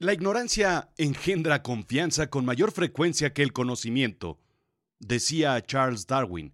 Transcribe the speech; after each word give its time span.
La 0.00 0.12
ignorancia 0.12 0.90
engendra 0.98 1.62
confianza 1.62 2.28
con 2.28 2.44
mayor 2.44 2.72
frecuencia 2.72 3.32
que 3.32 3.44
el 3.44 3.52
conocimiento, 3.52 4.40
decía 4.98 5.64
Charles 5.64 6.08
Darwin. 6.08 6.52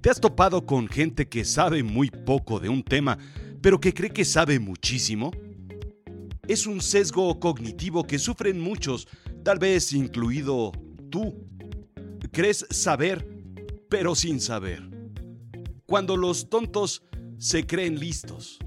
¿Te 0.00 0.10
has 0.10 0.20
topado 0.20 0.66
con 0.66 0.88
gente 0.88 1.28
que 1.28 1.44
sabe 1.44 1.84
muy 1.84 2.10
poco 2.10 2.58
de 2.58 2.68
un 2.68 2.82
tema, 2.82 3.18
pero 3.62 3.80
que 3.80 3.94
cree 3.94 4.10
que 4.10 4.24
sabe 4.24 4.58
muchísimo? 4.58 5.30
Es 6.48 6.66
un 6.66 6.80
sesgo 6.80 7.38
cognitivo 7.38 8.04
que 8.04 8.18
sufren 8.18 8.60
muchos, 8.60 9.06
tal 9.44 9.60
vez 9.60 9.92
incluido 9.92 10.72
tú. 11.10 11.46
Crees 12.32 12.66
saber, 12.68 13.28
pero 13.88 14.16
sin 14.16 14.40
saber. 14.40 14.82
Cuando 15.86 16.16
los 16.16 16.50
tontos 16.50 17.04
se 17.38 17.64
creen 17.64 18.00
listos. 18.00 18.58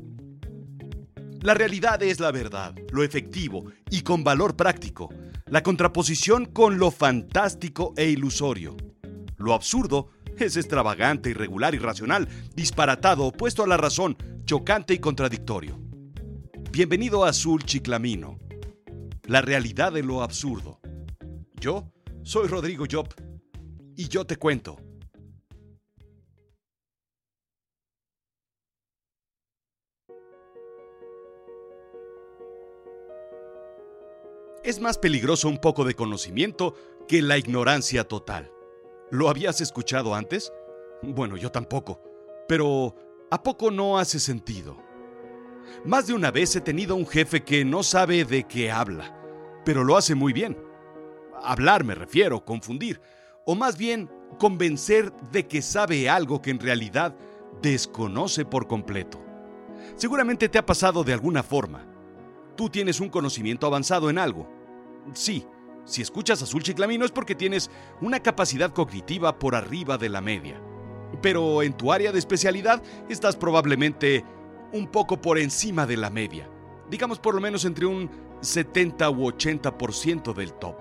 La 1.41 1.53
realidad 1.53 2.01
es 2.01 2.19
la 2.19 2.31
verdad, 2.31 2.75
lo 2.91 3.03
efectivo 3.03 3.65
y 3.89 4.01
con 4.01 4.23
valor 4.23 4.55
práctico, 4.55 5.13
la 5.45 5.61
contraposición 5.61 6.45
con 6.45 6.79
lo 6.79 6.89
fantástico 6.89 7.93
e 7.95 8.09
ilusorio. 8.09 8.75
Lo 9.37 9.53
absurdo 9.53 10.09
es 10.37 10.57
extravagante, 10.57 11.29
irregular, 11.29 11.75
irracional, 11.75 12.27
disparatado, 12.55 13.25
opuesto 13.25 13.63
a 13.63 13.67
la 13.67 13.77
razón, 13.77 14.17
chocante 14.45 14.95
y 14.95 14.99
contradictorio. 14.99 15.79
Bienvenido 16.71 17.23
a 17.23 17.29
Azul 17.29 17.63
Chiclamino, 17.63 18.39
la 19.27 19.41
realidad 19.41 19.93
de 19.93 20.03
lo 20.03 20.23
absurdo. 20.23 20.79
Yo 21.53 21.91
soy 22.23 22.47
Rodrigo 22.47 22.85
Job 22.89 23.13
y 23.95 24.07
yo 24.07 24.25
te 24.25 24.37
cuento. 24.37 24.86
Es 34.67 34.81
más 34.81 34.97
peligroso 34.97 35.47
un 35.47 35.59
poco 35.59 35.85
de 35.85 35.95
conocimiento 35.95 36.73
que 37.07 37.21
la 37.21 37.37
ignorancia 37.37 38.03
total. 38.03 38.51
¿Lo 39.09 39.29
habías 39.29 39.61
escuchado 39.61 40.13
antes? 40.13 40.51
Bueno, 41.01 41.37
yo 41.37 41.53
tampoco. 41.53 42.01
Pero, 42.49 42.93
¿a 43.31 43.43
poco 43.43 43.71
no 43.71 43.97
hace 43.97 44.19
sentido? 44.19 44.75
Más 45.85 46.05
de 46.07 46.13
una 46.13 46.31
vez 46.31 46.53
he 46.57 46.59
tenido 46.59 46.97
un 46.97 47.07
jefe 47.07 47.45
que 47.45 47.63
no 47.63 47.81
sabe 47.81 48.25
de 48.25 48.43
qué 48.43 48.69
habla, 48.69 49.17
pero 49.63 49.85
lo 49.85 49.95
hace 49.95 50.15
muy 50.15 50.33
bien. 50.33 50.57
Hablar 51.41 51.85
me 51.85 51.95
refiero, 51.95 52.43
confundir, 52.43 52.99
o 53.45 53.55
más 53.55 53.77
bien 53.77 54.11
convencer 54.37 55.13
de 55.31 55.47
que 55.47 55.61
sabe 55.61 56.09
algo 56.09 56.41
que 56.41 56.49
en 56.49 56.59
realidad 56.59 57.15
desconoce 57.61 58.43
por 58.43 58.67
completo. 58.67 59.23
Seguramente 59.95 60.49
te 60.49 60.57
ha 60.57 60.65
pasado 60.65 61.05
de 61.05 61.13
alguna 61.13 61.41
forma. 61.41 61.87
Tú 62.57 62.69
tienes 62.69 62.99
un 62.99 63.07
conocimiento 63.07 63.65
avanzado 63.65 64.09
en 64.09 64.17
algo, 64.17 64.56
Sí, 65.13 65.45
si 65.85 66.01
escuchas 66.01 66.41
Azul 66.41 66.63
Chiclamino 66.63 67.05
es 67.05 67.11
porque 67.11 67.33
tienes 67.33 67.71
una 68.01 68.21
capacidad 68.21 68.73
cognitiva 68.73 69.39
por 69.39 69.55
arriba 69.55 69.97
de 69.97 70.09
la 70.09 70.21
media. 70.21 70.61
Pero 71.21 71.63
en 71.63 71.73
tu 71.73 71.93
área 71.93 72.11
de 72.11 72.19
especialidad 72.19 72.83
estás 73.07 73.37
probablemente 73.37 74.25
un 74.73 74.87
poco 74.87 75.21
por 75.21 75.39
encima 75.39 75.85
de 75.85 75.95
la 75.95 76.09
media. 76.09 76.49
Digamos 76.89 77.19
por 77.19 77.35
lo 77.35 77.41
menos 77.41 77.63
entre 77.63 77.85
un 77.85 78.09
70 78.41 79.09
u 79.09 79.31
80% 79.31 80.33
del 80.33 80.53
top. 80.53 80.75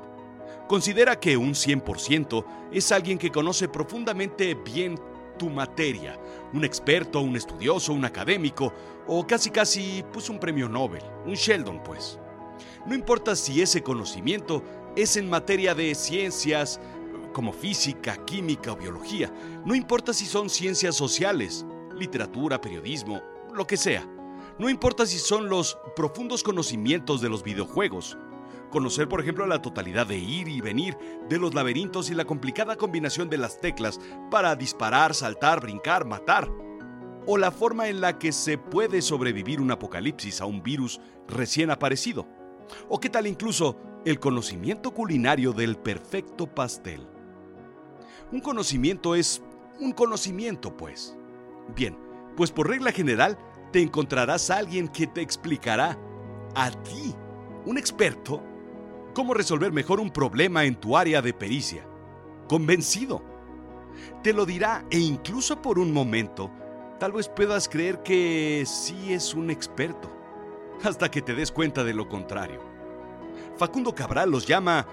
Considera 0.68 1.20
que 1.20 1.36
un 1.36 1.50
100% 1.50 2.44
es 2.72 2.90
alguien 2.90 3.18
que 3.18 3.30
conoce 3.30 3.68
profundamente 3.68 4.54
bien 4.54 4.98
tu 5.38 5.48
materia, 5.48 6.18
un 6.52 6.64
experto, 6.64 7.20
un 7.20 7.36
estudioso, 7.36 7.92
un 7.92 8.04
académico 8.04 8.72
o 9.06 9.24
casi 9.24 9.50
casi 9.50 10.04
pues 10.12 10.28
un 10.28 10.40
premio 10.40 10.68
Nobel, 10.68 11.02
un 11.24 11.34
Sheldon 11.34 11.82
pues. 11.84 12.18
No 12.86 12.94
importa 12.94 13.34
si 13.34 13.62
ese 13.62 13.82
conocimiento 13.82 14.62
es 14.94 15.16
en 15.16 15.28
materia 15.28 15.74
de 15.74 15.92
ciencias 15.96 16.80
como 17.32 17.52
física, 17.52 18.24
química 18.24 18.72
o 18.72 18.76
biología. 18.76 19.32
No 19.64 19.74
importa 19.74 20.12
si 20.12 20.24
son 20.24 20.48
ciencias 20.48 20.94
sociales, 20.94 21.66
literatura, 21.96 22.60
periodismo, 22.60 23.20
lo 23.52 23.66
que 23.66 23.76
sea. 23.76 24.08
No 24.60 24.70
importa 24.70 25.04
si 25.04 25.18
son 25.18 25.48
los 25.48 25.76
profundos 25.96 26.44
conocimientos 26.44 27.20
de 27.20 27.28
los 27.28 27.42
videojuegos. 27.42 28.16
Conocer, 28.70 29.08
por 29.08 29.20
ejemplo, 29.20 29.46
la 29.46 29.60
totalidad 29.60 30.06
de 30.06 30.18
ir 30.18 30.46
y 30.46 30.60
venir 30.60 30.96
de 31.28 31.38
los 31.38 31.54
laberintos 31.54 32.08
y 32.10 32.14
la 32.14 32.24
complicada 32.24 32.76
combinación 32.76 33.28
de 33.28 33.38
las 33.38 33.60
teclas 33.60 33.98
para 34.30 34.54
disparar, 34.54 35.12
saltar, 35.12 35.60
brincar, 35.60 36.06
matar. 36.06 36.48
O 37.26 37.36
la 37.36 37.50
forma 37.50 37.88
en 37.88 38.00
la 38.00 38.16
que 38.16 38.30
se 38.30 38.58
puede 38.58 39.02
sobrevivir 39.02 39.60
un 39.60 39.72
apocalipsis 39.72 40.40
a 40.40 40.46
un 40.46 40.62
virus 40.62 41.00
recién 41.26 41.72
aparecido. 41.72 42.28
¿O 42.88 43.00
qué 43.00 43.08
tal 43.08 43.26
incluso 43.26 43.76
el 44.04 44.20
conocimiento 44.20 44.92
culinario 44.92 45.52
del 45.52 45.76
perfecto 45.76 46.46
pastel? 46.46 47.06
Un 48.32 48.40
conocimiento 48.40 49.14
es 49.14 49.42
un 49.80 49.92
conocimiento, 49.92 50.76
pues. 50.76 51.16
Bien, 51.74 51.98
pues 52.36 52.50
por 52.50 52.68
regla 52.68 52.92
general 52.92 53.38
te 53.72 53.80
encontrarás 53.80 54.50
a 54.50 54.58
alguien 54.58 54.88
que 54.88 55.06
te 55.06 55.20
explicará 55.20 55.98
a 56.54 56.70
ti, 56.70 57.14
un 57.64 57.78
experto, 57.78 58.42
cómo 59.14 59.34
resolver 59.34 59.72
mejor 59.72 60.00
un 60.00 60.10
problema 60.10 60.64
en 60.64 60.76
tu 60.76 60.96
área 60.96 61.20
de 61.22 61.34
pericia. 61.34 61.86
Convencido. 62.48 63.22
Te 64.22 64.32
lo 64.32 64.46
dirá 64.46 64.84
e 64.90 64.98
incluso 64.98 65.60
por 65.62 65.78
un 65.78 65.92
momento, 65.92 66.50
tal 66.98 67.12
vez 67.12 67.28
puedas 67.28 67.68
creer 67.68 68.02
que 68.02 68.64
sí 68.66 69.12
es 69.12 69.34
un 69.34 69.50
experto 69.50 70.15
hasta 70.82 71.10
que 71.10 71.22
te 71.22 71.34
des 71.34 71.50
cuenta 71.50 71.84
de 71.84 71.94
lo 71.94 72.08
contrario. 72.08 72.60
Facundo 73.56 73.94
Cabral 73.94 74.30
los 74.30 74.46
llama 74.46 74.86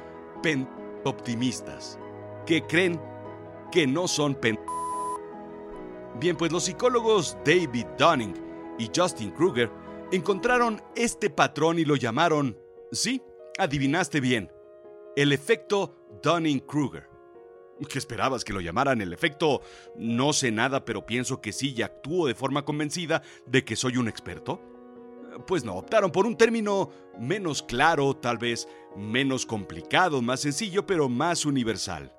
optimistas, 1.03 1.97
que 2.45 2.63
creen 2.63 2.99
que 3.71 3.87
no 3.87 4.07
son 4.07 4.35
pen. 4.35 4.59
Bien, 6.19 6.35
pues 6.35 6.51
los 6.51 6.65
psicólogos 6.65 7.37
David 7.45 7.85
Dunning 7.97 8.35
y 8.77 8.89
Justin 8.95 9.31
Kruger 9.31 9.71
encontraron 10.11 10.81
este 10.95 11.29
patrón 11.29 11.79
y 11.79 11.85
lo 11.85 11.95
llamaron, 11.95 12.57
sí, 12.91 13.21
adivinaste 13.57 14.19
bien, 14.19 14.51
el 15.15 15.31
efecto 15.31 15.95
Dunning-Kruger. 16.21 17.09
¿Qué 17.89 17.97
esperabas 17.97 18.43
que 18.43 18.53
lo 18.53 18.61
llamaran 18.61 19.01
el 19.01 19.13
efecto 19.13 19.61
no 19.97 20.31
sé 20.31 20.51
nada 20.51 20.85
pero 20.85 21.05
pienso 21.05 21.41
que 21.41 21.51
sí 21.51 21.73
y 21.75 21.81
actúo 21.81 22.27
de 22.27 22.35
forma 22.35 22.63
convencida 22.63 23.23
de 23.45 23.65
que 23.65 23.75
soy 23.75 23.97
un 23.97 24.07
experto? 24.07 24.61
Pues 25.47 25.63
no, 25.63 25.75
optaron 25.75 26.11
por 26.11 26.25
un 26.25 26.37
término 26.37 26.91
menos 27.19 27.63
claro, 27.63 28.15
tal 28.15 28.37
vez 28.37 28.67
menos 28.95 29.45
complicado, 29.45 30.21
más 30.21 30.41
sencillo, 30.41 30.85
pero 30.85 31.09
más 31.09 31.45
universal. 31.45 32.13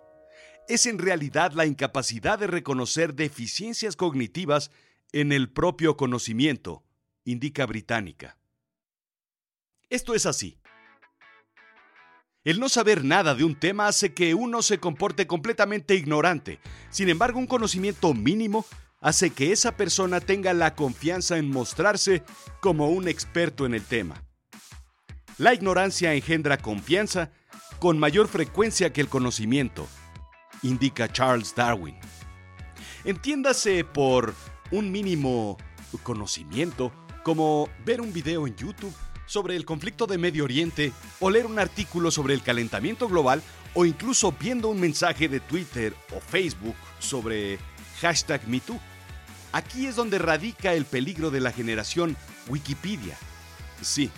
Es 0.68 0.86
en 0.86 0.98
realidad 0.98 1.52
la 1.52 1.66
incapacidad 1.66 2.38
de 2.38 2.46
reconocer 2.46 3.14
deficiencias 3.14 3.96
cognitivas 3.96 4.70
en 5.12 5.30
el 5.32 5.50
propio 5.50 5.96
conocimiento, 5.96 6.82
indica 7.24 7.66
Británica. 7.66 8.38
Esto 9.90 10.14
es 10.14 10.26
así. 10.26 10.58
El 12.44 12.60
no 12.60 12.68
saber 12.68 13.04
nada 13.04 13.34
de 13.34 13.44
un 13.44 13.58
tema 13.58 13.86
hace 13.86 14.12
que 14.12 14.34
uno 14.34 14.60
se 14.60 14.78
comporte 14.78 15.26
completamente 15.26 15.94
ignorante. 15.94 16.60
Sin 16.90 17.08
embargo, 17.08 17.38
un 17.38 17.46
conocimiento 17.46 18.12
mínimo 18.12 18.66
hace 19.04 19.28
que 19.28 19.52
esa 19.52 19.76
persona 19.76 20.18
tenga 20.20 20.54
la 20.54 20.74
confianza 20.74 21.36
en 21.36 21.50
mostrarse 21.50 22.22
como 22.60 22.88
un 22.88 23.06
experto 23.06 23.66
en 23.66 23.74
el 23.74 23.84
tema. 23.84 24.24
La 25.36 25.52
ignorancia 25.52 26.14
engendra 26.14 26.56
confianza 26.56 27.30
con 27.78 27.98
mayor 27.98 28.28
frecuencia 28.28 28.94
que 28.94 29.02
el 29.02 29.08
conocimiento, 29.08 29.86
indica 30.62 31.12
Charles 31.12 31.54
Darwin. 31.54 31.96
Entiéndase 33.04 33.84
por 33.84 34.34
un 34.70 34.90
mínimo 34.90 35.58
conocimiento 36.02 36.90
como 37.22 37.68
ver 37.84 38.00
un 38.00 38.10
video 38.10 38.46
en 38.46 38.56
YouTube 38.56 38.94
sobre 39.26 39.54
el 39.54 39.66
conflicto 39.66 40.06
de 40.06 40.16
Medio 40.16 40.44
Oriente 40.44 40.94
o 41.20 41.28
leer 41.28 41.44
un 41.44 41.58
artículo 41.58 42.10
sobre 42.10 42.32
el 42.32 42.42
calentamiento 42.42 43.06
global 43.06 43.42
o 43.74 43.84
incluso 43.84 44.32
viendo 44.32 44.68
un 44.68 44.80
mensaje 44.80 45.28
de 45.28 45.40
Twitter 45.40 45.94
o 46.16 46.20
Facebook 46.20 46.76
sobre 47.00 47.58
hashtag 48.00 48.48
MeToo. 48.48 48.80
Aquí 49.54 49.86
es 49.86 49.94
donde 49.94 50.18
radica 50.18 50.72
el 50.72 50.84
peligro 50.84 51.30
de 51.30 51.38
la 51.38 51.52
generación 51.52 52.16
Wikipedia. 52.48 53.16
Sí, 53.80 54.10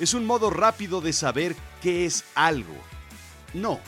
es 0.00 0.14
un 0.14 0.26
modo 0.26 0.50
rápido 0.50 1.00
de 1.00 1.12
saber 1.12 1.54
qué 1.80 2.06
es 2.06 2.24
algo. 2.34 2.74
No. 3.54 3.78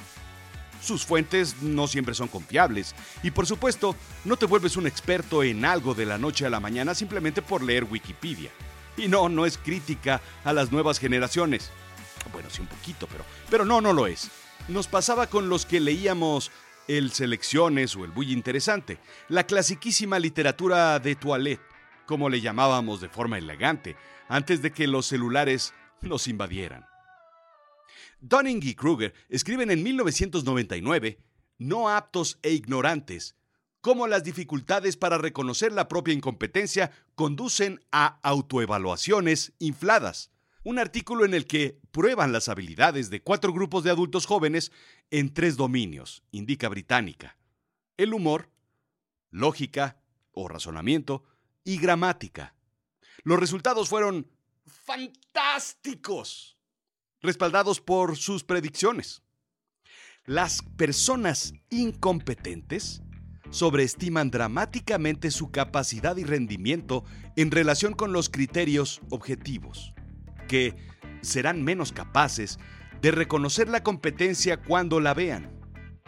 Sus 0.81 1.05
fuentes 1.05 1.61
no 1.61 1.89
siempre 1.89 2.15
son 2.15 2.29
confiables 2.29 2.95
y 3.25 3.33
por 3.33 3.49
supuesto 3.49 3.97
no 4.25 4.37
te 4.37 4.47
vuelves 4.47 4.77
un 4.77 4.87
experto 4.87 5.43
en 5.43 5.65
algo 5.65 5.95
de 5.95 6.07
la 6.07 6.19
noche 6.19 6.47
a 6.47 6.51
la 6.51 6.61
mañana 6.61 6.95
simplemente 6.95 7.43
por 7.43 7.65
leer 7.65 7.83
Wikipedia. 7.83 8.53
Y 8.97 9.09
no, 9.09 9.29
no 9.29 9.45
es 9.45 9.59
crítica 9.59 10.21
a 10.45 10.53
las 10.53 10.71
nuevas 10.71 11.01
generaciones. 11.01 11.73
Bueno, 12.33 12.49
sí 12.49 12.61
un 12.61 12.69
poquito, 12.69 13.09
pero, 13.09 13.25
pero 13.51 13.65
no, 13.65 13.81
no 13.81 13.93
lo 13.93 14.07
es. 14.07 14.31
Nos 14.69 14.87
pasaba 14.87 15.27
con 15.27 15.49
los 15.49 15.67
que 15.67 15.81
leíamos 15.81 16.53
el 16.89 17.13
Selecciones 17.13 17.97
o 17.97 18.05
el 18.05 18.13
Muy 18.13 18.33
Interesante, 18.33 18.99
la 19.29 19.47
clasiquísima 19.47 20.19
literatura 20.19 20.99
de 20.99 21.15
toilette, 21.15 21.61
como 22.07 22.29
le 22.29 22.41
llamábamos 22.41 23.01
de 23.01 23.09
forma 23.09 23.39
elegante, 23.39 23.97
antes 24.29 24.63
de 24.63 24.73
que 24.73 24.87
los 24.87 25.07
celulares 25.07 25.75
nos 26.01 26.29
invadieran. 26.29 26.87
Dunning 28.21 28.61
y 28.63 28.75
Kruger 28.75 29.15
escriben 29.29 29.71
en 29.71 29.83
1999, 29.83 31.19
no 31.59 31.89
aptos 31.89 32.39
e 32.43 32.53
ignorantes, 32.53 33.37
cómo 33.81 34.07
las 34.07 34.25
dificultades 34.25 34.97
para 34.97 35.19
reconocer 35.19 35.73
la 35.73 35.89
propia 35.89 36.15
incompetencia 36.15 36.93
conducen 37.15 37.81
a 37.91 38.19
autoevaluaciones 38.23 39.53
infladas. 39.59 40.31
Un 40.65 40.79
artículo 40.79 41.25
en 41.25 41.35
el 41.35 41.47
que 41.47 41.81
prueban 41.91 42.33
las 42.33 42.49
habilidades 42.49 43.11
de 43.11 43.21
cuatro 43.21 43.53
grupos 43.53 43.83
de 43.83 43.91
adultos 43.91 44.27
jóvenes 44.27 44.71
en 45.11 45.35
tres 45.35 45.57
dominios, 45.57 46.23
indica 46.31 46.69
Británica. 46.69 47.37
El 47.97 48.15
humor, 48.15 48.49
lógica 49.31 50.01
o 50.31 50.47
razonamiento 50.47 51.25
y 51.65 51.79
gramática. 51.79 52.55
Los 53.25 53.41
resultados 53.41 53.89
fueron 53.89 54.31
fantásticos, 54.67 56.57
respaldados 57.21 57.81
por 57.81 58.17
sus 58.17 58.45
predicciones. 58.45 59.23
Las 60.25 60.63
personas 60.77 61.53
incompetentes 61.71 63.03
sobreestiman 63.51 64.31
dramáticamente 64.31 65.31
su 65.31 65.51
capacidad 65.51 66.17
y 66.17 66.25
rendimiento 66.25 67.05
en 67.37 67.51
relación 67.51 67.93
con 67.95 68.13
los 68.13 68.29
criterios 68.29 69.01
objetivos, 69.11 69.92
que 70.47 70.75
serán 71.21 71.63
menos 71.63 71.93
capaces 71.93 72.59
de 73.01 73.11
reconocer 73.11 73.69
la 73.69 73.83
competencia 73.83 74.57
cuando 74.57 75.01
la 75.01 75.15
vean, 75.15 75.51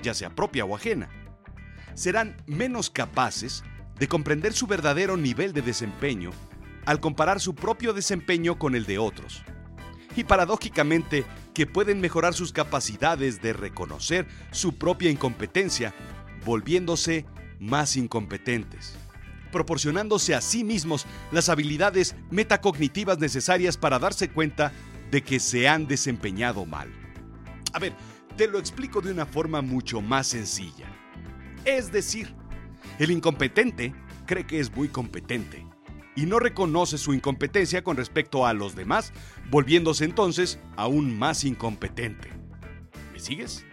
ya 0.03 0.15
sea 0.15 0.31
propia 0.31 0.65
o 0.65 0.77
ajena. 0.77 1.09
Serán 1.95 2.37
menos 2.47 2.91
capaces 2.91 3.65
de 3.99 4.09
comprender 4.09 4.53
su 4.53 4.67
verdadero 4.67 5.17
nivel 5.17 5.53
de 5.53 5.63
desempeño 5.63 6.31
al 6.87 7.01
comparar 7.01 7.41
su 7.41 7.55
propio 7.55 7.93
desempeño 7.93 8.59
con 8.59 8.75
el 8.75 8.85
de 8.87 8.99
otros. 8.99 9.43
Y 10.17 10.25
paradójicamente, 10.25 11.25
que 11.55 11.67
pueden 11.67 12.01
mejorar 12.01 12.35
sus 12.35 12.53
capacidades 12.53 13.41
de 13.41 13.53
reconocer 13.53 14.27
su 14.51 14.77
propia 14.77 15.11
incompetencia, 15.11 15.95
volviéndose 16.45 17.25
más 17.59 17.97
incompetentes, 17.97 18.97
proporcionándose 19.55 20.35
a 20.35 20.41
sí 20.41 20.65
mismos 20.65 21.07
las 21.31 21.49
habilidades 21.49 22.17
metacognitivas 22.33 23.21
necesarias 23.21 23.77
para 23.77 24.01
darse 24.01 24.29
cuenta 24.29 24.73
de 25.13 25.23
que 25.23 25.39
se 25.39 25.69
han 25.69 25.87
desempeñado 25.87 26.67
mal. 26.67 26.93
A 27.73 27.79
ver, 27.79 27.93
te 28.37 28.49
lo 28.49 28.59
explico 28.59 29.01
de 29.01 29.13
una 29.13 29.27
forma 29.27 29.63
mucho 29.63 30.01
más 30.01 30.27
sencilla. 30.27 30.89
Es 31.65 31.93
decir, 31.93 32.35
el 32.99 33.13
incompetente 33.13 33.95
cree 34.27 34.45
que 34.45 34.59
es 34.59 34.75
muy 34.75 34.89
competente 34.89 35.65
y 36.17 36.27
no 36.27 36.41
reconoce 36.41 36.99
su 36.99 37.15
incompetencia 37.15 37.85
con 37.85 37.97
respecto 37.97 38.49
a 38.49 38.55
los 38.55 38.75
demás, 38.75 39.13
volviéndose 39.51 40.05
entonces 40.05 40.59
aún 40.75 41.17
más 41.17 41.45
incompetente. 41.45 42.29
¿Me 43.13 43.21
sigues? 43.21 43.65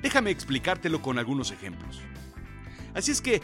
Déjame 0.00 0.30
explicártelo 0.30 1.02
con 1.02 1.18
algunos 1.18 1.50
ejemplos. 1.50 2.00
Así 2.94 3.10
es 3.10 3.20
que 3.20 3.42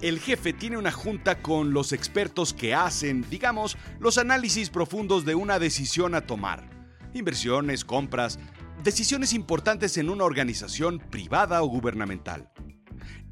el 0.00 0.20
jefe 0.20 0.52
tiene 0.52 0.76
una 0.76 0.92
junta 0.92 1.40
con 1.40 1.72
los 1.72 1.92
expertos 1.92 2.52
que 2.54 2.74
hacen, 2.74 3.24
digamos, 3.28 3.76
los 3.98 4.18
análisis 4.18 4.70
profundos 4.70 5.24
de 5.24 5.34
una 5.34 5.58
decisión 5.58 6.14
a 6.14 6.20
tomar. 6.20 6.68
Inversiones, 7.14 7.84
compras, 7.84 8.38
decisiones 8.84 9.32
importantes 9.32 9.96
en 9.96 10.08
una 10.08 10.24
organización 10.24 10.98
privada 10.98 11.62
o 11.62 11.66
gubernamental. 11.66 12.50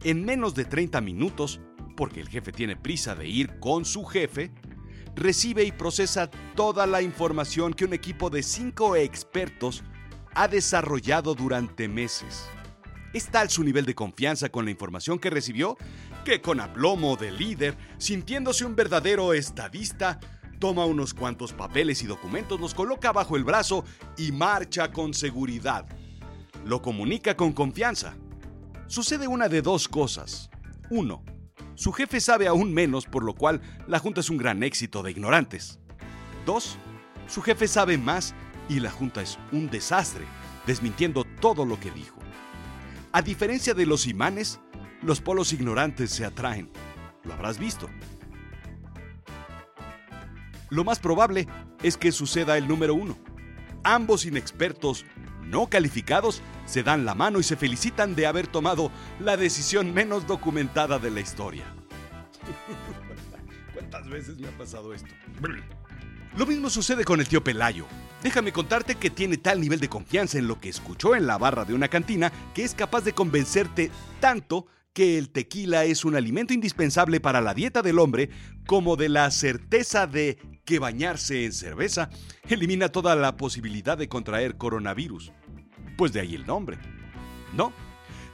En 0.02 0.24
menos 0.24 0.54
de 0.54 0.64
30 0.64 1.00
minutos, 1.00 1.60
porque 1.96 2.20
el 2.20 2.28
jefe 2.28 2.52
tiene 2.52 2.76
prisa 2.76 3.14
de 3.14 3.28
ir 3.28 3.58
con 3.60 3.84
su 3.84 4.04
jefe, 4.04 4.50
recibe 5.14 5.64
y 5.64 5.72
procesa 5.72 6.30
toda 6.56 6.86
la 6.86 7.00
información 7.00 7.74
que 7.74 7.84
un 7.84 7.94
equipo 7.94 8.28
de 8.28 8.42
cinco 8.42 8.96
expertos 8.96 9.84
ha 10.34 10.48
desarrollado 10.48 11.34
durante 11.34 11.88
meses. 11.88 12.48
Es 13.14 13.28
tal 13.28 13.48
su 13.48 13.64
nivel 13.64 13.86
de 13.86 13.94
confianza 13.94 14.50
con 14.50 14.66
la 14.66 14.70
información 14.70 15.18
que 15.18 15.30
recibió 15.30 15.78
que 16.26 16.42
con 16.42 16.58
aplomo 16.58 17.16
de 17.16 17.30
líder, 17.30 17.78
sintiéndose 17.98 18.64
un 18.64 18.74
verdadero 18.74 19.32
estadista, 19.32 20.18
toma 20.58 20.84
unos 20.84 21.14
cuantos 21.14 21.52
papeles 21.52 22.02
y 22.02 22.06
documentos, 22.06 22.58
los 22.58 22.74
coloca 22.74 23.12
bajo 23.12 23.36
el 23.36 23.44
brazo 23.44 23.84
y 24.18 24.32
marcha 24.32 24.90
con 24.90 25.14
seguridad. 25.14 25.86
Lo 26.64 26.82
comunica 26.82 27.36
con 27.36 27.52
confianza. 27.52 28.16
Sucede 28.88 29.28
una 29.28 29.48
de 29.48 29.62
dos 29.62 29.86
cosas. 29.86 30.50
Uno, 30.90 31.22
su 31.76 31.92
jefe 31.92 32.20
sabe 32.20 32.48
aún 32.48 32.74
menos, 32.74 33.06
por 33.06 33.22
lo 33.22 33.32
cual 33.32 33.60
la 33.86 34.00
Junta 34.00 34.18
es 34.18 34.28
un 34.28 34.36
gran 34.36 34.64
éxito 34.64 35.04
de 35.04 35.12
ignorantes. 35.12 35.78
Dos, 36.44 36.76
su 37.28 37.40
jefe 37.40 37.68
sabe 37.68 37.98
más 37.98 38.34
y 38.68 38.80
la 38.80 38.90
Junta 38.90 39.22
es 39.22 39.38
un 39.52 39.70
desastre, 39.70 40.24
desmintiendo 40.66 41.22
todo 41.40 41.64
lo 41.64 41.78
que 41.78 41.92
dijo. 41.92 42.18
A 43.12 43.22
diferencia 43.22 43.74
de 43.74 43.86
los 43.86 44.08
imanes, 44.08 44.58
los 45.06 45.20
polos 45.20 45.52
ignorantes 45.52 46.10
se 46.10 46.24
atraen. 46.24 46.68
Lo 47.22 47.32
habrás 47.32 47.58
visto. 47.58 47.88
Lo 50.68 50.82
más 50.82 50.98
probable 50.98 51.46
es 51.82 51.96
que 51.96 52.10
suceda 52.10 52.58
el 52.58 52.66
número 52.66 52.94
uno. 52.94 53.16
Ambos 53.84 54.26
inexpertos, 54.26 55.04
no 55.44 55.68
calificados, 55.68 56.42
se 56.66 56.82
dan 56.82 57.04
la 57.04 57.14
mano 57.14 57.38
y 57.38 57.44
se 57.44 57.56
felicitan 57.56 58.16
de 58.16 58.26
haber 58.26 58.48
tomado 58.48 58.90
la 59.20 59.36
decisión 59.36 59.94
menos 59.94 60.26
documentada 60.26 60.98
de 60.98 61.10
la 61.12 61.20
historia. 61.20 61.64
¿Cuántas 63.72 64.08
veces 64.08 64.38
me 64.38 64.48
ha 64.48 64.58
pasado 64.58 64.92
esto? 64.92 65.08
Lo 66.36 66.46
mismo 66.46 66.68
sucede 66.68 67.04
con 67.04 67.20
el 67.20 67.28
tío 67.28 67.44
Pelayo. 67.44 67.86
Déjame 68.24 68.52
contarte 68.52 68.96
que 68.96 69.10
tiene 69.10 69.36
tal 69.36 69.60
nivel 69.60 69.78
de 69.78 69.88
confianza 69.88 70.36
en 70.38 70.48
lo 70.48 70.58
que 70.60 70.68
escuchó 70.68 71.14
en 71.14 71.28
la 71.28 71.38
barra 71.38 71.64
de 71.64 71.74
una 71.74 71.86
cantina 71.86 72.32
que 72.54 72.64
es 72.64 72.74
capaz 72.74 73.02
de 73.02 73.12
convencerte 73.12 73.92
tanto 74.18 74.66
que 74.96 75.18
el 75.18 75.28
tequila 75.28 75.84
es 75.84 76.06
un 76.06 76.16
alimento 76.16 76.54
indispensable 76.54 77.20
para 77.20 77.42
la 77.42 77.52
dieta 77.52 77.82
del 77.82 77.98
hombre, 77.98 78.30
como 78.66 78.96
de 78.96 79.10
la 79.10 79.30
certeza 79.30 80.06
de 80.06 80.38
que 80.64 80.78
bañarse 80.78 81.44
en 81.44 81.52
cerveza 81.52 82.08
elimina 82.48 82.88
toda 82.88 83.14
la 83.14 83.36
posibilidad 83.36 83.98
de 83.98 84.08
contraer 84.08 84.56
coronavirus. 84.56 85.32
Pues 85.98 86.14
de 86.14 86.20
ahí 86.20 86.34
el 86.34 86.46
nombre. 86.46 86.78
No, 87.52 87.74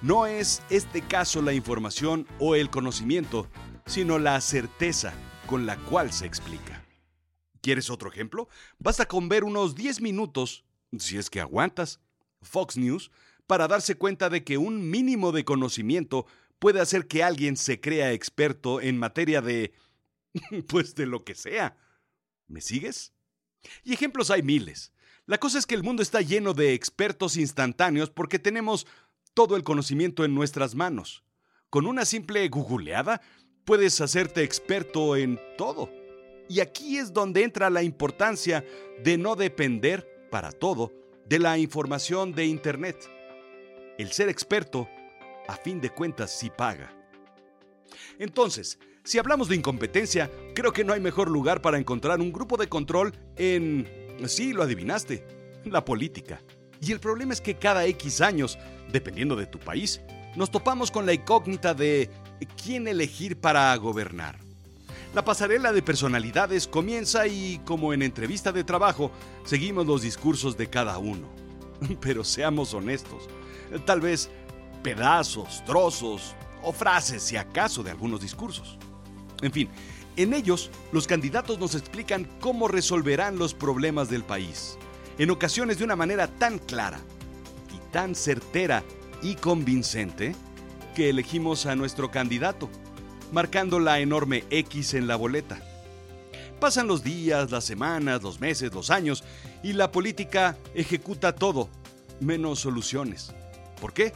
no 0.03 0.26
es 0.26 0.62
este 0.70 1.03
caso 1.03 1.43
la 1.43 1.53
información 1.53 2.29
o 2.38 2.55
el 2.55 2.70
conocimiento, 2.70 3.49
sino 3.85 4.20
la 4.20 4.41
certeza 4.41 5.15
con 5.49 5.67
la 5.67 5.76
cual 5.76 6.12
se 6.12 6.26
explica. 6.26 6.87
¿Quieres 7.61 7.91
otro 7.91 8.08
ejemplo? 8.08 8.49
Basta 8.79 9.06
con 9.06 9.29
ver 9.29 9.43
unos 9.43 9.75
10 9.75 10.00
minutos, 10.00 10.65
si 10.96 11.19
es 11.19 11.29
que 11.29 11.41
aguantas, 11.41 11.98
Fox 12.41 12.77
News, 12.77 13.10
para 13.48 13.67
darse 13.67 13.96
cuenta 13.96 14.31
de 14.31 14.44
que 14.44 14.58
un 14.58 14.89
mínimo 14.89 15.32
de 15.32 15.44
conocimiento 15.44 16.25
puede 16.63 16.81
hacer 16.81 17.09
que 17.09 17.25
alguien 17.25 17.57
se 17.57 17.81
crea 17.81 18.13
experto 18.13 18.81
en 18.81 18.97
materia 18.97 19.43
de... 19.43 19.75
pues 20.69 20.95
de 20.95 21.07
lo 21.07 21.25
que 21.25 21.35
sea. 21.35 21.77
¿Me 22.47 22.61
sigues? 22.61 23.13
Y 23.83 23.93
ejemplos 23.93 24.31
hay 24.31 24.45
miles. 24.45 24.93
La 25.27 25.39
cosa 25.39 25.59
es 25.59 25.67
que 25.67 25.75
el 25.75 25.83
mundo 25.83 26.05
está 26.05 26.21
lleno 26.21 26.55
de 26.55 26.73
expertos 26.73 27.37
instantáneos 27.37 28.11
porque 28.11 28.39
tenemos 28.39 28.87
todo 29.35 29.57
el 29.57 29.65
conocimiento 29.65 30.25
en 30.25 30.37
nuestras 30.37 30.77
manos. 30.77 31.25
Con 31.69 31.85
una 31.85 32.05
simple 32.05 32.49
googleada 32.49 33.21
puedes 33.65 34.01
hacerte 34.01 34.45
experto 34.45 35.17
en 35.17 35.41
todo. 35.59 35.91
Y 36.49 36.61
aquí 36.61 36.97
es 36.97 37.13
donde 37.13 37.43
entra 37.43 37.71
la 37.71 37.83
importancia 37.83 38.65
de 39.03 39.19
no 39.19 39.35
depender, 39.35 40.29
para 40.31 40.53
todo, 40.53 40.93
de 41.27 41.41
la 41.41 41.59
información 41.59 42.33
de 42.33 42.47
Internet. 42.47 43.11
El 43.99 44.13
ser 44.13 44.29
experto, 44.29 44.89
a 45.49 45.56
fin 45.56 45.81
de 45.81 45.91
cuentas, 45.91 46.31
sí 46.31 46.51
paga. 46.51 46.94
Entonces, 48.19 48.79
si 49.05 49.19
hablamos 49.19 49.49
de 49.49 49.56
incompetencia, 49.56 50.31
creo 50.55 50.72
que 50.72 50.84
no 50.84 50.93
hay 50.93 51.01
mejor 51.01 51.29
lugar 51.29 51.61
para 51.61 51.79
encontrar 51.79 52.20
un 52.20 52.32
grupo 52.32 52.56
de 52.56 52.69
control 52.69 53.13
en... 53.37 53.89
Sí, 54.27 54.53
lo 54.53 54.63
adivinaste, 54.63 55.27
la 55.65 55.84
política. 55.84 56.41
Y 56.81 56.93
el 56.93 57.01
problema 57.01 57.32
es 57.32 57.41
que 57.41 57.56
cada 57.56 57.84
X 57.87 58.20
años, 58.20 58.58
dependiendo 58.93 59.37
de 59.37 59.46
tu 59.46 59.58
país, 59.58 60.01
nos 60.37 60.51
topamos 60.51 60.91
con 60.91 61.06
la 61.06 61.13
incógnita 61.13 61.75
de 61.75 62.11
quién 62.63 62.87
elegir 62.89 63.37
para 63.37 63.75
gobernar. 63.77 64.39
La 65.15 65.25
pasarela 65.25 65.72
de 65.72 65.82
personalidades 65.82 66.67
comienza 66.67 67.27
y, 67.27 67.61
como 67.65 67.93
en 67.93 68.03
entrevista 68.03 68.51
de 68.51 68.65
trabajo, 68.65 69.11
seguimos 69.44 69.87
los 69.87 70.03
discursos 70.03 70.56
de 70.56 70.70
cada 70.70 70.96
uno. 70.99 71.29
Pero 72.01 72.25
seamos 72.25 72.72
honestos, 72.72 73.29
tal 73.84 74.01
vez 74.01 74.31
pedazos, 74.82 75.65
trozos 75.65 76.34
o 76.62 76.72
frases, 76.72 77.22
si 77.22 77.36
acaso, 77.36 77.82
de 77.82 77.91
algunos 77.91 78.20
discursos. 78.20 78.79
En 79.41 79.53
fin, 79.53 79.69
en 80.17 80.34
ellos 80.34 80.70
los 80.93 81.06
candidatos 81.06 81.58
nos 81.58 81.74
explican 81.74 82.29
cómo 82.41 82.69
resolverán 82.69 83.39
los 83.39 83.55
problemas 83.55 84.08
del 84.08 84.24
país, 84.24 84.79
en 85.19 85.31
ocasiones 85.31 85.79
de 85.79 85.84
una 85.84 85.96
manera 85.96 86.27
tan 86.27 86.58
clara 86.58 87.01
y 87.74 87.93
tan 87.93 88.15
certera 88.15 88.82
y 89.22 89.36
convincente 89.36 90.34
que 90.94 91.10
elegimos 91.10 91.67
a 91.67 91.74
nuestro 91.74 92.10
candidato 92.10 92.69
marcando 93.32 93.81
la 93.81 93.98
enorme 93.98 94.44
X 94.51 94.94
en 94.94 95.06
la 95.06 95.17
boleta. 95.17 95.58
Pasan 96.60 96.86
los 96.86 97.03
días, 97.03 97.51
las 97.51 97.65
semanas, 97.65 98.22
los 98.22 98.39
meses, 98.39 98.72
los 98.72 98.91
años, 98.91 99.24
y 99.65 99.72
la 99.72 99.91
política 99.91 100.56
ejecuta 100.74 101.34
todo, 101.34 101.69
menos 102.20 102.60
soluciones. 102.60 103.32
¿Por 103.81 103.93
qué? 103.93 104.12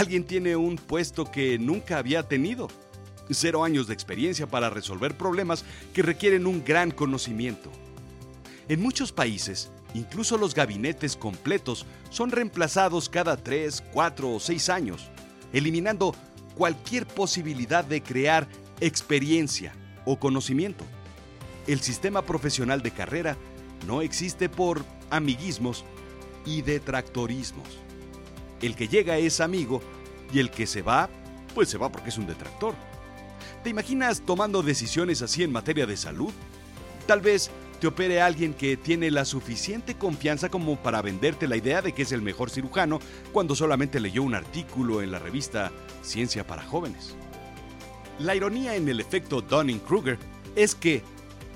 Alguien 0.00 0.24
tiene 0.24 0.56
un 0.56 0.76
puesto 0.76 1.30
que 1.30 1.58
nunca 1.58 1.98
había 1.98 2.22
tenido. 2.22 2.68
Cero 3.28 3.64
años 3.64 3.86
de 3.86 3.92
experiencia 3.92 4.46
para 4.46 4.70
resolver 4.70 5.14
problemas 5.14 5.62
que 5.92 6.00
requieren 6.00 6.46
un 6.46 6.64
gran 6.64 6.90
conocimiento. 6.90 7.70
En 8.70 8.80
muchos 8.80 9.12
países, 9.12 9.70
incluso 9.92 10.38
los 10.38 10.54
gabinetes 10.54 11.16
completos 11.16 11.84
son 12.08 12.30
reemplazados 12.30 13.10
cada 13.10 13.36
3, 13.36 13.82
4 13.92 14.36
o 14.36 14.40
6 14.40 14.70
años, 14.70 15.10
eliminando 15.52 16.14
cualquier 16.54 17.06
posibilidad 17.06 17.84
de 17.84 18.02
crear 18.02 18.48
experiencia 18.80 19.74
o 20.06 20.18
conocimiento. 20.18 20.86
El 21.66 21.80
sistema 21.80 22.22
profesional 22.22 22.80
de 22.80 22.92
carrera 22.92 23.36
no 23.86 24.00
existe 24.00 24.48
por 24.48 24.82
amiguismos 25.10 25.84
y 26.46 26.62
detractorismos. 26.62 27.68
El 28.62 28.74
que 28.74 28.88
llega 28.88 29.18
es 29.18 29.40
amigo 29.40 29.82
y 30.32 30.38
el 30.38 30.50
que 30.50 30.66
se 30.66 30.82
va, 30.82 31.08
pues 31.54 31.68
se 31.68 31.78
va 31.78 31.90
porque 31.90 32.10
es 32.10 32.18
un 32.18 32.26
detractor. 32.26 32.74
¿Te 33.62 33.70
imaginas 33.70 34.22
tomando 34.24 34.62
decisiones 34.62 35.22
así 35.22 35.42
en 35.42 35.52
materia 35.52 35.86
de 35.86 35.96
salud? 35.96 36.32
Tal 37.06 37.20
vez 37.20 37.50
te 37.80 37.86
opere 37.86 38.20
alguien 38.20 38.52
que 38.52 38.76
tiene 38.76 39.10
la 39.10 39.24
suficiente 39.24 39.94
confianza 39.94 40.50
como 40.50 40.76
para 40.76 41.00
venderte 41.00 41.48
la 41.48 41.56
idea 41.56 41.80
de 41.80 41.92
que 41.92 42.02
es 42.02 42.12
el 42.12 42.20
mejor 42.20 42.50
cirujano 42.50 43.00
cuando 43.32 43.54
solamente 43.56 44.00
leyó 44.00 44.22
un 44.22 44.34
artículo 44.34 45.02
en 45.02 45.10
la 45.10 45.18
revista 45.18 45.72
Ciencia 46.02 46.46
para 46.46 46.62
Jóvenes. 46.62 47.16
La 48.18 48.34
ironía 48.34 48.76
en 48.76 48.86
el 48.88 49.00
efecto 49.00 49.40
Dunning-Kruger 49.40 50.18
es 50.56 50.74
que 50.74 51.02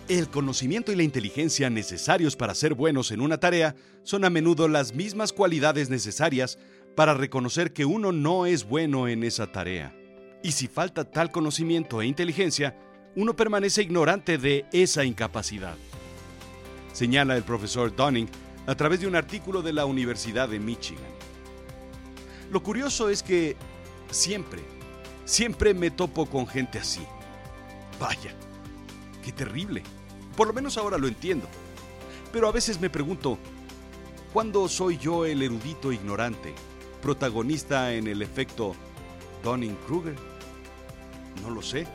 el 0.09 0.29
conocimiento 0.29 0.93
y 0.93 0.97
la 0.97 1.03
inteligencia 1.03 1.69
necesarios 1.69 2.37
para 2.37 2.55
ser 2.55 2.75
buenos 2.75 3.11
en 3.11 3.21
una 3.21 3.39
tarea 3.39 3.75
son 4.03 4.25
a 4.25 4.31
menudo 4.31 4.67
las 4.69 4.95
mismas 4.95 5.33
cualidades 5.33 5.91
necesarias 5.91 6.59
para 6.95 7.15
reconocer 7.15 7.73
que 7.73 7.85
uno 7.85 8.13
no 8.13 8.47
es 8.47 8.65
bueno 8.65 9.09
en 9.09 9.25
esa 9.25 9.51
tarea. 9.51 9.95
Y 10.43 10.53
si 10.53 10.69
falta 10.69 11.05
tal 11.05 11.31
conocimiento 11.31 12.01
e 12.01 12.07
inteligencia, 12.07 12.77
uno 13.17 13.35
permanece 13.35 13.83
ignorante 13.83 14.39
de 14.39 14.67
esa 14.73 15.05
incapacidad. 15.05 15.77
Señala 16.93 17.37
el 17.37 17.43
profesor 17.43 17.95
Dunning 17.95 18.29
a 18.67 18.75
través 18.75 19.01
de 19.01 19.07
un 19.07 19.17
artículo 19.17 19.63
de 19.63 19.73
la 19.73 19.87
Universidad 19.87 20.49
de 20.49 20.61
Michigan. 20.61 21.05
Lo 22.51 22.63
curioso 22.63 23.09
es 23.09 23.23
que 23.23 23.57
siempre, 24.11 24.63
siempre 25.25 25.75
me 25.75 25.91
topo 25.91 26.27
con 26.27 26.47
gente 26.47 26.79
así. 26.79 27.03
Vaya, 27.99 28.35
Qué 29.25 29.33
terrible. 29.33 29.83
Por 30.37 30.49
lo 30.49 30.53
menos 30.53 30.77
ahora 30.77 30.99
lo 30.99 31.09
entiendo. 31.09 31.49
Pero 32.31 32.47
a 32.47 32.53
veces 32.53 32.79
me 32.81 32.91
pregunto, 32.91 33.39
¿cuándo 34.33 34.69
soy 34.69 34.99
yo 34.99 35.25
el 35.25 35.43
erudito 35.43 35.93
ignorante, 35.93 36.53
protagonista 37.05 37.93
en 37.93 38.07
el 38.07 38.23
efecto 38.23 38.75
Dunning-Kruger? 39.43 40.17
No 41.43 41.51
lo 41.51 41.61
sé. 41.61 41.87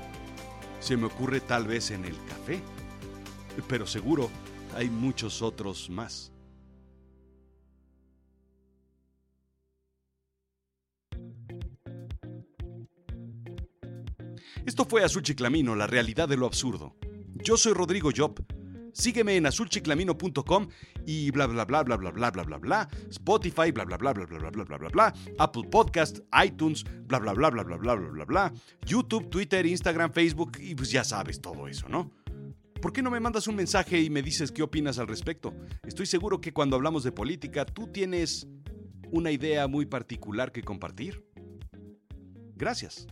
Se 0.79 0.97
me 0.97 1.07
ocurre 1.07 1.41
tal 1.41 1.65
vez 1.65 1.89
en 1.89 2.05
el 2.05 2.15
café. 2.25 2.61
Pero 3.67 3.87
seguro 3.87 4.29
hay 4.75 4.87
muchos 4.87 5.41
otros 5.41 5.89
más. 5.89 6.31
Esto 14.63 14.85
fue 14.85 15.03
Azul 15.03 15.23
Chiclamino, 15.23 15.75
la 15.75 15.87
realidad 15.87 16.29
de 16.29 16.37
lo 16.37 16.45
absurdo. 16.45 16.95
Yo 17.33 17.57
soy 17.57 17.73
Rodrigo 17.73 18.11
Job. 18.15 18.39
Sígueme 18.93 19.35
en 19.35 19.45
azulchiclamino.com 19.45 20.67
y 21.05 21.31
bla 21.31 21.47
bla 21.47 21.65
bla 21.65 21.83
bla 21.83 21.97
bla 21.97 22.11
bla 22.11 22.31
bla 22.31 22.43
bla 22.43 22.57
bla, 22.57 22.89
Spotify, 23.09 23.71
bla 23.71 23.85
bla 23.85 23.97
bla 23.97 24.13
bla 24.13 24.25
bla 24.25 24.39
bla 24.39 24.49
bla 24.49 24.63
bla 24.63 24.77
bla 24.77 24.89
bla, 24.89 25.13
Apple 25.37 25.63
Podcast, 25.69 26.19
iTunes, 26.45 26.83
bla 27.07 27.19
bla 27.19 27.33
bla 27.33 27.49
bla 27.49 27.63
bla 27.63 27.77
bla 27.77 27.95
bla 27.95 28.09
bla 28.09 28.25
bla, 28.25 28.53
YouTube, 28.85 29.29
Twitter, 29.29 29.65
Instagram, 29.65 30.11
Facebook 30.11 30.57
y 30.59 30.75
pues 30.75 30.91
ya 30.91 31.03
sabes 31.03 31.41
todo 31.41 31.67
eso, 31.67 31.87
¿no? 31.89 32.11
¿Por 32.81 32.93
qué 32.93 33.01
no 33.01 33.11
me 33.11 33.19
mandas 33.19 33.47
un 33.47 33.55
mensaje 33.55 33.99
y 33.99 34.09
me 34.09 34.21
dices 34.21 34.51
qué 34.51 34.63
opinas 34.63 34.99
al 34.99 35.07
respecto? 35.07 35.53
Estoy 35.85 36.05
seguro 36.05 36.39
que 36.39 36.53
cuando 36.53 36.77
hablamos 36.77 37.03
de 37.03 37.11
política 37.11 37.65
tú 37.65 37.87
tienes 37.87 38.47
una 39.11 39.31
idea 39.31 39.67
muy 39.67 39.85
particular 39.85 40.51
que 40.51 40.63
compartir. 40.63 41.25
Gracias. 42.55 43.07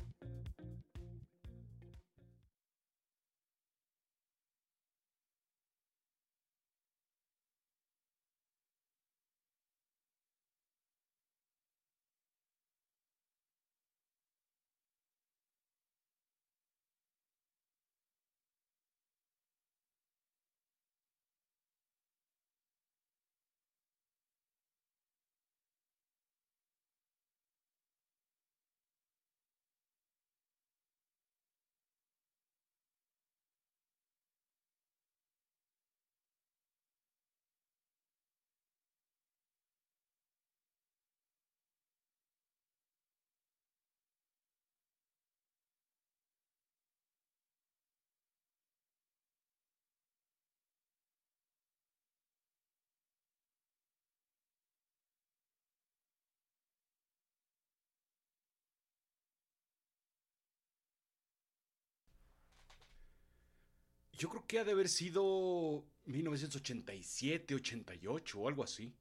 Yo 64.17 64.29
creo 64.29 64.47
que 64.47 64.57
ha 64.57 64.63
de 64.63 64.71
haber 64.71 64.89
sido 64.89 65.85
1987, 66.05 67.53
88 67.53 68.39
o 68.39 68.47
algo 68.47 68.63
así. 68.63 68.91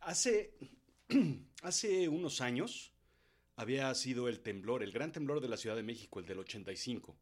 Hace, 0.00 0.54
hace 1.62 2.08
unos 2.08 2.40
años 2.40 2.92
había 3.56 3.92
sido 3.96 4.28
el 4.28 4.40
temblor, 4.40 4.84
el 4.84 4.92
gran 4.92 5.10
temblor 5.10 5.40
de 5.40 5.48
la 5.48 5.56
Ciudad 5.56 5.74
de 5.74 5.82
México, 5.82 6.20
el 6.20 6.26
del 6.26 6.38
85. 6.38 7.16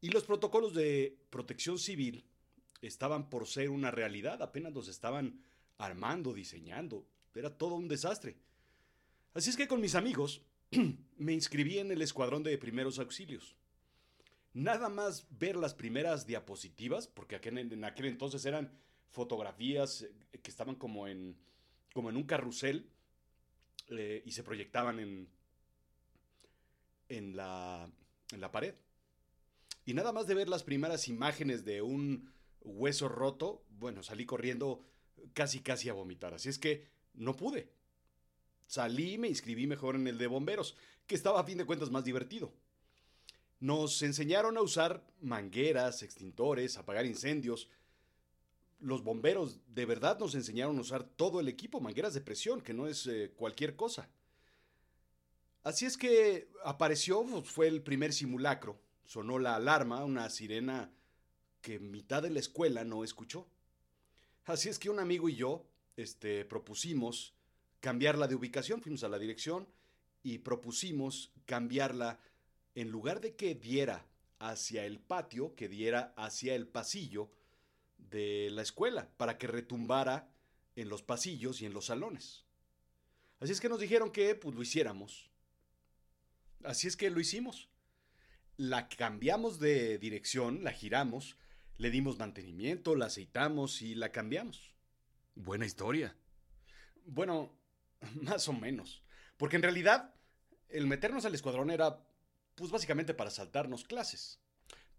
Y 0.00 0.10
los 0.10 0.22
protocolos 0.22 0.72
de 0.72 1.18
protección 1.30 1.78
civil 1.78 2.24
estaban 2.80 3.28
por 3.28 3.48
ser 3.48 3.68
una 3.68 3.90
realidad, 3.90 4.40
apenas 4.40 4.72
los 4.72 4.86
estaban 4.86 5.42
armando, 5.78 6.32
diseñando. 6.32 7.04
Era 7.34 7.50
todo 7.50 7.74
un 7.74 7.88
desastre. 7.88 8.36
Así 9.34 9.50
es 9.50 9.56
que 9.56 9.66
con 9.66 9.80
mis 9.80 9.96
amigos 9.96 10.42
me 11.16 11.32
inscribí 11.32 11.78
en 11.78 11.90
el 11.90 12.02
escuadrón 12.02 12.44
de 12.44 12.56
primeros 12.56 13.00
auxilios 13.00 13.56
nada 14.54 14.88
más 14.88 15.26
ver 15.38 15.56
las 15.56 15.74
primeras 15.74 16.26
diapositivas, 16.26 17.06
porque 17.06 17.40
en 17.42 17.84
aquel 17.84 18.06
entonces 18.06 18.44
eran 18.44 18.72
fotografías 19.10 20.02
eh, 20.02 20.38
que 20.42 20.50
estaban 20.50 20.74
como 20.74 21.06
en, 21.06 21.36
como 21.92 22.10
en 22.10 22.16
un 22.16 22.24
carrusel 22.24 22.88
eh, 23.88 24.22
y 24.24 24.32
se 24.32 24.42
proyectaban 24.42 24.98
en, 25.00 25.28
en, 27.08 27.36
la, 27.36 27.90
en 28.32 28.40
la 28.40 28.50
pared. 28.50 28.74
Y 29.84 29.94
nada 29.94 30.12
más 30.12 30.26
de 30.26 30.34
ver 30.34 30.48
las 30.48 30.62
primeras 30.62 31.08
imágenes 31.08 31.64
de 31.64 31.82
un 31.82 32.32
hueso 32.60 33.08
roto, 33.08 33.64
bueno, 33.70 34.02
salí 34.02 34.24
corriendo 34.24 34.84
casi 35.34 35.60
casi 35.60 35.88
a 35.88 35.94
vomitar. 35.94 36.34
Así 36.34 36.48
es 36.48 36.58
que 36.58 36.86
no 37.14 37.36
pude. 37.36 37.72
Salí 38.66 39.14
y 39.14 39.18
me 39.18 39.28
inscribí 39.28 39.66
mejor 39.66 39.96
en 39.96 40.06
el 40.06 40.18
de 40.18 40.28
bomberos, 40.28 40.76
que 41.06 41.14
estaba 41.14 41.40
a 41.40 41.44
fin 41.44 41.58
de 41.58 41.66
cuentas 41.66 41.90
más 41.90 42.04
divertido. 42.04 42.52
Nos 43.62 44.02
enseñaron 44.02 44.56
a 44.56 44.60
usar 44.60 45.04
mangueras, 45.20 46.02
extintores, 46.02 46.76
apagar 46.78 47.06
incendios. 47.06 47.68
Los 48.80 49.04
bomberos 49.04 49.60
de 49.72 49.86
verdad 49.86 50.18
nos 50.18 50.34
enseñaron 50.34 50.76
a 50.78 50.80
usar 50.80 51.04
todo 51.04 51.38
el 51.38 51.46
equipo, 51.46 51.80
mangueras 51.80 52.12
de 52.12 52.22
presión, 52.22 52.60
que 52.60 52.74
no 52.74 52.88
es 52.88 53.06
eh, 53.06 53.30
cualquier 53.36 53.76
cosa. 53.76 54.08
Así 55.62 55.86
es 55.86 55.96
que 55.96 56.48
apareció, 56.64 57.22
pues, 57.22 57.48
fue 57.48 57.68
el 57.68 57.82
primer 57.82 58.12
simulacro. 58.12 58.80
Sonó 59.04 59.38
la 59.38 59.54
alarma, 59.54 60.04
una 60.04 60.28
sirena 60.28 60.90
que 61.60 61.78
mitad 61.78 62.20
de 62.20 62.30
la 62.30 62.40
escuela 62.40 62.82
no 62.82 63.04
escuchó. 63.04 63.46
Así 64.44 64.70
es 64.70 64.80
que 64.80 64.90
un 64.90 64.98
amigo 64.98 65.28
y 65.28 65.36
yo 65.36 65.64
este, 65.96 66.44
propusimos 66.44 67.32
cambiarla 67.78 68.26
de 68.26 68.34
ubicación, 68.34 68.82
fuimos 68.82 69.04
a 69.04 69.08
la 69.08 69.20
dirección 69.20 69.68
y 70.24 70.38
propusimos 70.38 71.30
cambiarla 71.46 72.18
en 72.74 72.90
lugar 72.90 73.20
de 73.20 73.36
que 73.36 73.54
diera 73.54 74.06
hacia 74.38 74.84
el 74.84 74.98
patio, 74.98 75.54
que 75.54 75.68
diera 75.68 76.12
hacia 76.16 76.54
el 76.54 76.66
pasillo 76.66 77.30
de 77.98 78.48
la 78.50 78.62
escuela, 78.62 79.08
para 79.16 79.38
que 79.38 79.46
retumbara 79.46 80.28
en 80.76 80.88
los 80.88 81.02
pasillos 81.02 81.60
y 81.60 81.66
en 81.66 81.74
los 81.74 81.86
salones. 81.86 82.44
Así 83.40 83.52
es 83.52 83.60
que 83.60 83.68
nos 83.68 83.80
dijeron 83.80 84.10
que 84.10 84.34
pues 84.34 84.54
lo 84.54 84.62
hiciéramos. 84.62 85.30
Así 86.64 86.86
es 86.86 86.96
que 86.96 87.10
lo 87.10 87.20
hicimos. 87.20 87.68
La 88.56 88.88
cambiamos 88.88 89.58
de 89.58 89.98
dirección, 89.98 90.62
la 90.62 90.72
giramos, 90.72 91.36
le 91.76 91.90
dimos 91.90 92.18
mantenimiento, 92.18 92.94
la 92.94 93.06
aceitamos 93.06 93.82
y 93.82 93.94
la 93.94 94.12
cambiamos. 94.12 94.72
Buena 95.34 95.66
historia. 95.66 96.16
Bueno, 97.04 97.52
más 98.22 98.48
o 98.48 98.52
menos. 98.52 99.02
Porque 99.36 99.56
en 99.56 99.62
realidad, 99.62 100.14
el 100.68 100.86
meternos 100.86 101.24
al 101.24 101.34
escuadrón 101.34 101.70
era, 101.70 102.04
pues 102.62 102.70
básicamente 102.70 103.12
para 103.12 103.28
saltarnos 103.28 103.82
clases. 103.82 104.38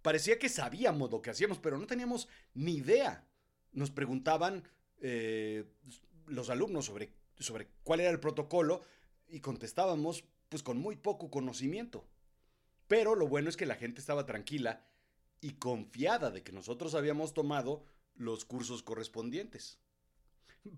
Parecía 0.01 0.37
que 0.37 0.49
sabíamos 0.49 1.09
lo 1.09 1.21
que 1.21 1.29
hacíamos, 1.29 1.59
pero 1.59 1.77
no 1.77 1.87
teníamos 1.87 2.27
ni 2.53 2.73
idea. 2.73 3.25
Nos 3.71 3.89
preguntaban 3.89 4.67
eh, 4.99 5.63
los 6.25 6.49
alumnos 6.49 6.83
sobre, 6.83 7.13
sobre 7.39 7.69
cuál 7.85 8.01
era 8.01 8.09
el 8.09 8.19
protocolo 8.19 8.81
y 9.29 9.39
contestábamos 9.39 10.25
pues 10.49 10.61
con 10.61 10.77
muy 10.77 10.97
poco 10.97 11.31
conocimiento. 11.31 12.05
Pero 12.89 13.15
lo 13.15 13.29
bueno 13.29 13.47
es 13.47 13.55
que 13.55 13.65
la 13.65 13.75
gente 13.75 14.01
estaba 14.01 14.25
tranquila 14.25 14.85
y 15.39 15.51
confiada 15.53 16.31
de 16.31 16.43
que 16.43 16.51
nosotros 16.51 16.95
habíamos 16.95 17.33
tomado 17.33 17.85
los 18.13 18.43
cursos 18.43 18.83
correspondientes. 18.83 19.79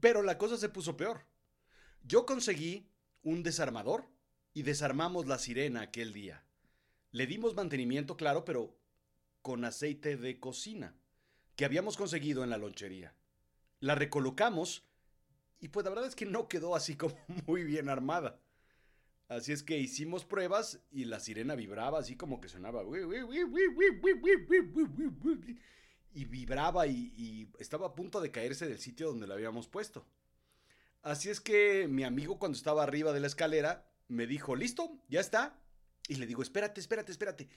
Pero 0.01 0.21
la 0.21 0.37
cosa 0.37 0.55
se 0.55 0.69
puso 0.69 0.97
peor. 0.97 1.25
Yo 2.03 2.27
conseguí 2.27 2.91
un 3.23 3.41
desarmador 3.41 4.05
y 4.53 4.61
desarmamos 4.61 5.25
la 5.25 5.39
sirena 5.39 5.81
aquel 5.81 6.13
día. 6.13 6.44
Le 7.15 7.27
dimos 7.27 7.55
mantenimiento, 7.55 8.17
claro, 8.17 8.43
pero 8.43 8.75
con 9.41 9.63
aceite 9.63 10.17
de 10.17 10.37
cocina 10.37 10.93
que 11.55 11.63
habíamos 11.63 11.95
conseguido 11.95 12.43
en 12.43 12.49
la 12.49 12.57
lonchería. 12.57 13.15
La 13.79 13.95
recolocamos 13.95 14.83
y 15.61 15.69
pues 15.69 15.85
la 15.85 15.91
verdad 15.91 16.09
es 16.09 16.15
que 16.17 16.25
no 16.25 16.49
quedó 16.49 16.75
así 16.75 16.97
como 16.97 17.15
muy 17.47 17.63
bien 17.63 17.87
armada. 17.87 18.41
Así 19.29 19.53
es 19.53 19.63
que 19.63 19.77
hicimos 19.77 20.25
pruebas 20.25 20.81
y 20.91 21.05
la 21.05 21.21
sirena 21.21 21.55
vibraba 21.55 21.99
así 21.99 22.17
como 22.17 22.41
que 22.41 22.49
sonaba. 22.49 22.83
Y 26.13 26.25
vibraba 26.25 26.85
y, 26.85 27.49
estaba 27.59 27.87
a 27.87 27.95
punto 27.95 28.19
de 28.19 28.31
caerse 28.31 28.67
del 28.67 28.79
sitio 28.79 29.07
donde 29.07 29.25
la 29.25 29.35
habíamos 29.35 29.69
puesto. 29.69 30.05
Así 31.01 31.29
es 31.29 31.39
que 31.39 31.87
mi 31.87 32.03
amigo 32.03 32.39
cuando 32.39 32.57
estaba 32.57 32.83
arriba 32.83 33.13
de 33.13 33.21
la 33.21 33.27
escalera 33.27 33.89
me 34.09 34.27
dijo, 34.27 34.57
listo, 34.57 34.97
ya 35.07 35.21
está. 35.21 35.57
Y 36.07 36.15
le 36.15 36.27
digo, 36.27 36.41
espérate, 36.41 36.79
espérate, 36.79 37.11
espérate. 37.11 37.49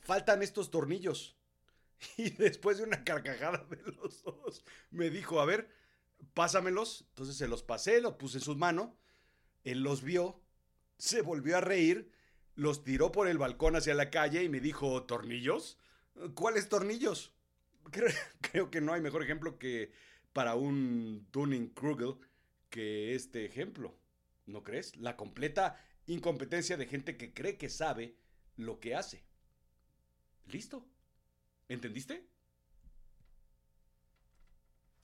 Faltan 0.00 0.42
estos 0.42 0.70
tornillos. 0.70 1.36
Y 2.18 2.30
después 2.30 2.78
de 2.78 2.84
una 2.84 3.04
carcajada 3.04 3.64
de 3.70 3.80
los 3.92 4.22
dos, 4.24 4.64
me 4.90 5.10
dijo, 5.10 5.40
a 5.40 5.46
ver, 5.46 5.70
pásamelos. 6.34 7.06
Entonces 7.10 7.36
se 7.36 7.48
los 7.48 7.62
pasé, 7.62 8.00
los 8.00 8.14
puse 8.14 8.38
en 8.38 8.44
sus 8.44 8.56
manos. 8.56 8.90
Él 9.62 9.82
los 9.82 10.02
vio 10.02 10.44
se 10.98 11.22
volvió 11.22 11.56
a 11.56 11.60
reír, 11.60 12.10
los 12.54 12.84
tiró 12.84 13.12
por 13.12 13.28
el 13.28 13.38
balcón 13.38 13.76
hacia 13.76 13.94
la 13.94 14.10
calle 14.10 14.42
y 14.42 14.48
me 14.48 14.60
dijo, 14.60 15.04
¿tornillos? 15.04 15.78
¿Cuáles 16.34 16.68
tornillos? 16.68 17.32
Creo, 18.40 18.70
que 18.70 18.80
no 18.80 18.92
hay 18.92 19.00
mejor 19.00 19.22
ejemplo 19.22 19.58
que 19.58 19.92
para 20.32 20.54
un 20.54 21.26
tuning 21.30 21.68
Krugel 21.68 22.16
que 22.70 23.14
este 23.14 23.44
ejemplo. 23.44 23.96
¿No 24.46 24.62
crees? 24.62 24.96
La 24.96 25.16
completa 25.16 25.80
incompetencia 26.06 26.76
de 26.76 26.86
gente 26.86 27.16
que 27.16 27.32
cree 27.32 27.56
que 27.56 27.68
sabe 27.68 28.16
lo 28.56 28.80
que 28.80 28.94
hace. 28.94 29.24
¿Listo? 30.46 30.86
¿Entendiste? 31.68 32.28